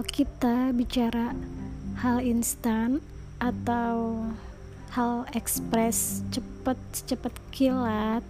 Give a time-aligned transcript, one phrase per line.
[0.00, 1.36] kalau kita bicara
[2.00, 3.04] hal instan
[3.36, 4.16] atau
[4.96, 8.24] hal ekspres cepet cepet kilat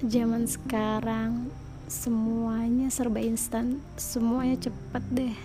[0.00, 1.52] zaman sekarang
[1.84, 5.36] semuanya serba instan semuanya cepet deh.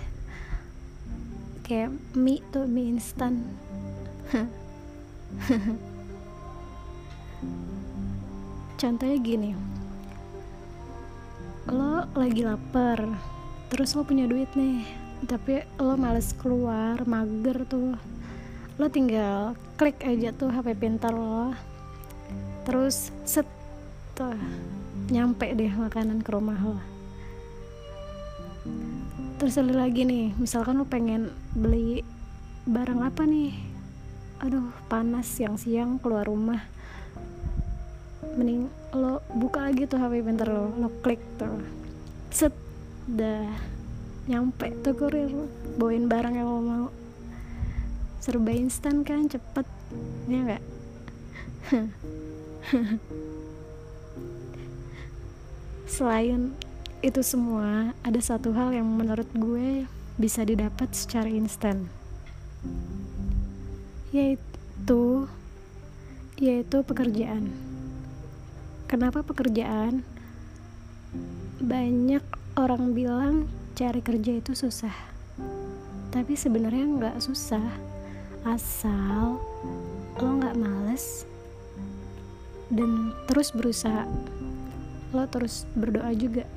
[1.68, 3.44] Kayak mie tuh mie instan.
[8.80, 9.52] Contohnya gini
[11.68, 13.36] lo lagi lapar
[13.68, 14.84] terus lo punya duit nih.
[15.26, 17.98] Tapi lo males keluar mager tuh.
[18.78, 21.54] Lo tinggal klik aja tuh HP pintar lo.
[22.70, 23.50] Terus set
[24.14, 24.38] tuh
[25.10, 26.78] nyampe deh makanan ke rumah lo.
[29.42, 32.06] Terus ada lagi nih misalkan lo pengen beli
[32.70, 33.54] barang apa nih?
[34.46, 36.62] Aduh panas siang-siang keluar rumah.
[38.38, 41.58] Mending lo buka lagi tuh HP pintar lo lo klik tuh.
[42.30, 42.67] Set
[43.08, 43.48] dah
[44.28, 45.32] nyampe tuh kurir
[45.80, 46.88] bawain barang yang lo mau.
[48.20, 49.66] Serba instan kan cepet.
[50.28, 50.64] Ya enggak
[55.88, 56.56] selain
[57.00, 59.88] itu semua ada satu hal yang menurut gue
[60.20, 61.88] bisa didapat secara instan.
[64.12, 65.28] Yaitu
[66.38, 67.52] yaitu pekerjaan.
[68.88, 70.04] Kenapa pekerjaan?
[71.60, 72.24] Banyak
[72.58, 73.46] orang bilang
[73.78, 74.92] cari kerja itu susah.
[76.10, 77.64] Tapi sebenarnya nggak susah.
[78.42, 79.38] Asal
[80.18, 81.30] lo nggak males
[82.74, 84.10] dan terus berusaha.
[85.14, 86.50] Lo terus berdoa juga.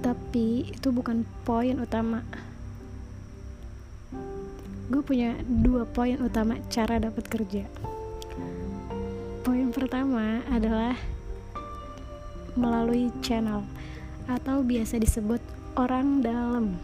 [0.00, 2.24] Tapi itu bukan poin utama.
[4.88, 7.68] Gue punya dua poin utama cara dapat kerja
[9.42, 10.94] poin pertama adalah
[12.54, 13.66] melalui channel
[14.30, 15.40] atau biasa disebut
[15.78, 16.76] orang dalam.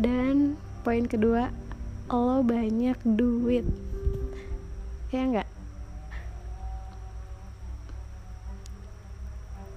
[0.00, 1.52] Dan poin kedua
[2.10, 3.66] lo banyak duit.
[5.10, 5.50] Ya enggak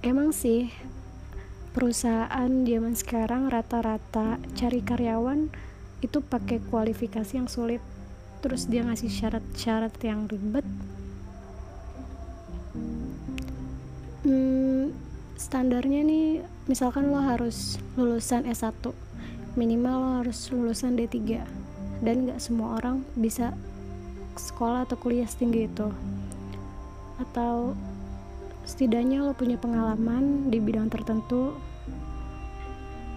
[0.04, 0.68] emang sih
[1.72, 5.48] perusahaan zaman sekarang rata-rata cari karyawan
[6.04, 7.80] itu pakai kualifikasi yang sulit.
[8.44, 10.68] Terus dia ngasih syarat-syarat yang ribet.
[14.28, 14.92] Hmm,
[15.40, 16.28] standarnya nih
[16.64, 18.92] misalkan lo harus lulusan S1
[19.54, 21.46] minimal lo harus lulusan D3
[22.02, 23.54] dan gak semua orang bisa
[24.34, 25.88] sekolah atau kuliah setinggi itu.
[27.22, 27.78] Atau
[28.66, 31.54] setidaknya lo punya pengalaman di bidang tertentu.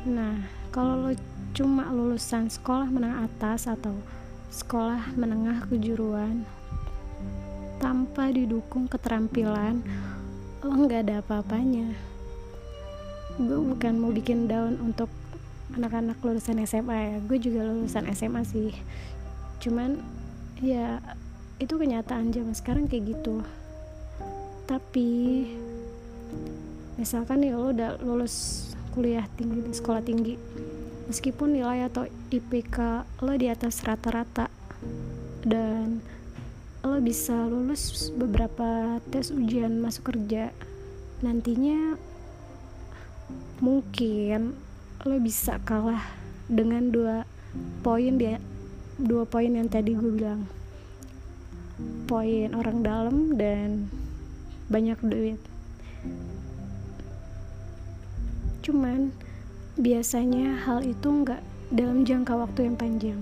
[0.05, 1.11] Nah kalau lo
[1.57, 3.97] cuma lulusan sekolah menengah atas atau
[4.53, 6.45] sekolah menengah kejuruan
[7.81, 9.81] tanpa didukung keterampilan
[10.61, 11.93] lo nggak ada apa-apanya
[13.37, 15.09] gue bukan mau bikin down untuk
[15.77, 17.17] anak-anak lulusan SMA ya.
[17.25, 18.73] Gue juga lulusan SMA sih.
[19.61, 20.01] Cuman
[20.61, 21.01] ya
[21.57, 23.41] itu kenyataan zaman sekarang kayak gitu.
[24.65, 25.09] Tapi
[26.97, 30.33] misalkan nih lo udah lulus kuliah tinggi di sekolah tinggi
[31.05, 34.49] meskipun nilai atau IPK lo di atas rata-rata
[35.45, 36.01] dan
[36.81, 40.49] lo bisa lulus beberapa tes ujian masuk kerja
[41.21, 41.95] nantinya
[43.57, 44.53] mungkin
[45.05, 46.03] lo bisa kalah
[46.45, 47.25] dengan dua
[47.81, 48.37] poin dia
[48.97, 50.49] dua poin yang tadi gue bilang.
[52.09, 53.93] Poin orang dalam dan
[54.73, 55.39] banyak duit.
[58.65, 59.13] Cuman
[59.77, 63.21] biasanya hal itu nggak dalam jangka waktu yang panjang.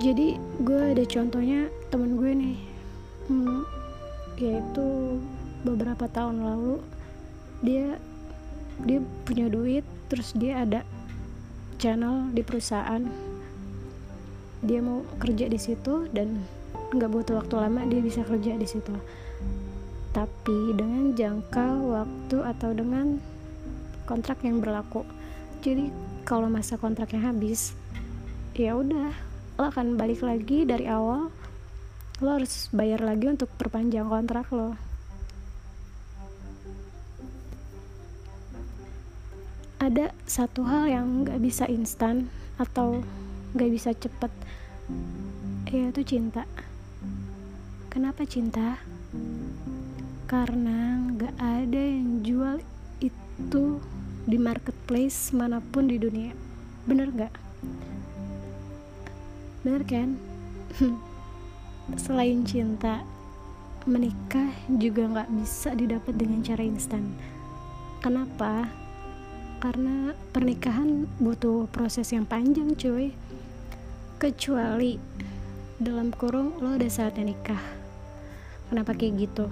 [0.00, 2.58] Jadi gue ada contohnya temen gue nih.
[3.28, 3.62] Hmm,
[4.40, 5.20] yaitu
[5.62, 6.80] beberapa tahun lalu
[7.60, 8.00] dia
[8.86, 10.86] dia punya duit terus dia ada
[11.78, 13.02] channel di perusahaan.
[14.62, 16.42] Dia mau kerja di situ dan
[16.94, 18.94] nggak butuh waktu lama dia bisa kerja di situ.
[20.12, 23.18] Tapi dengan jangka waktu atau dengan
[24.06, 25.06] kontrak yang berlaku
[25.62, 25.88] jadi
[26.26, 27.72] kalau masa kontraknya habis
[28.52, 29.14] ya udah
[29.56, 31.30] lo akan balik lagi dari awal
[32.20, 34.74] lo harus bayar lagi untuk perpanjang kontrak lo
[39.82, 43.02] ada satu hal yang nggak bisa instan atau
[43.58, 44.30] nggak bisa cepet
[45.74, 46.46] yaitu cinta.
[47.90, 48.78] Kenapa cinta?
[50.30, 52.56] Karena nggak ada yang jual
[53.02, 53.82] itu
[54.22, 56.30] di marketplace mana pun di dunia.
[56.86, 57.34] Bener nggak?
[59.66, 60.14] Bener kan?
[62.06, 63.02] Selain cinta
[63.82, 67.18] menikah juga nggak bisa didapat dengan cara instan.
[67.98, 68.81] Kenapa
[69.62, 73.14] karena pernikahan butuh proses yang panjang cuy.
[74.18, 74.98] Kecuali
[75.78, 77.62] dalam kurung lo udah saatnya nikah.
[78.66, 79.46] Kenapa kayak gitu?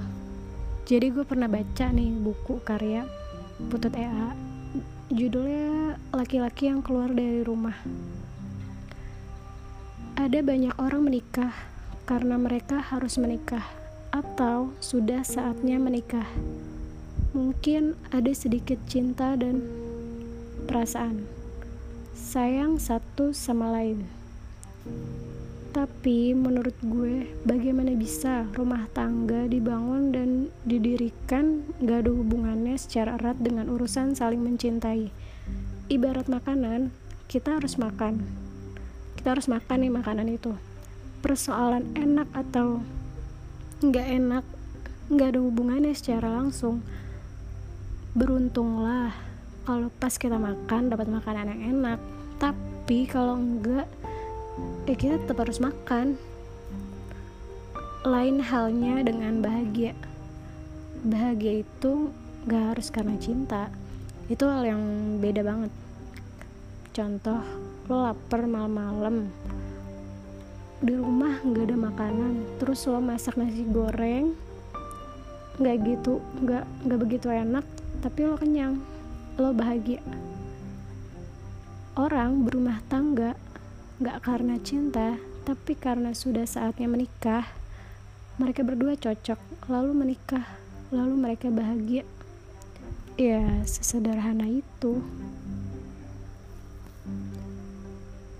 [0.90, 3.06] Jadi gue pernah baca nih buku karya
[3.68, 4.32] Putut EA
[5.12, 7.76] judulnya laki-laki yang keluar dari rumah.
[10.16, 11.52] Ada banyak orang menikah
[12.08, 13.68] karena mereka harus menikah
[14.16, 16.24] atau sudah saatnya menikah.
[17.36, 19.60] Mungkin ada sedikit cinta dan
[20.66, 21.24] perasaan.
[22.12, 24.04] Sayang satu sama lain.
[25.70, 30.30] Tapi menurut gue bagaimana bisa rumah tangga dibangun dan
[30.66, 35.14] didirikan gak ada hubungannya secara erat dengan urusan saling mencintai?
[35.86, 36.90] Ibarat makanan
[37.30, 38.26] kita harus makan.
[39.14, 40.58] Kita harus makan nih makanan itu.
[41.22, 42.82] Persoalan enak atau
[43.78, 44.44] nggak enak
[45.06, 46.82] nggak ada hubungannya secara langsung.
[48.18, 49.29] Beruntunglah
[49.64, 52.00] kalau pas kita makan dapat makanan yang enak.
[52.40, 53.88] Tapi kalau enggak
[54.88, 56.16] ya kita tetap harus makan.
[58.04, 59.92] Lain halnya dengan bahagia.
[61.04, 62.12] Bahagia itu
[62.48, 63.68] gak harus karena cinta.
[64.32, 64.82] Itu hal yang
[65.20, 65.72] beda banget.
[66.96, 67.44] Contoh
[67.92, 69.28] lo lapar malam-malam.
[70.80, 72.32] Di rumah nggak ada makanan.
[72.56, 74.32] Terus lo masak nasi goreng.
[75.60, 77.68] Nggak gitu nggak nggak begitu enak
[78.00, 78.80] tapi lo kenyang
[79.40, 80.04] lo bahagia.
[81.96, 83.32] Orang berumah tangga
[83.96, 85.16] gak karena cinta
[85.48, 87.48] tapi karena sudah saatnya menikah.
[88.36, 89.40] Mereka berdua cocok
[89.72, 90.44] lalu menikah
[90.92, 92.04] lalu mereka bahagia.
[93.16, 95.00] Ya sesederhana itu.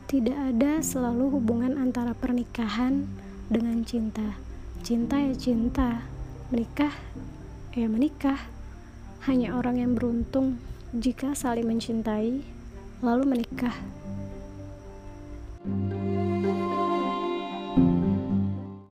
[0.04, 3.08] Tidak ada selalu hubungan antara pernikahan
[3.48, 4.36] dengan cinta.
[4.84, 6.04] Cinta ya cinta
[6.52, 6.92] menikah
[7.72, 8.40] ya menikah.
[9.24, 10.60] Hanya orang yang beruntung
[10.90, 12.42] jika saling mencintai,
[12.98, 13.78] lalu menikah.
[15.60, 15.99] thank you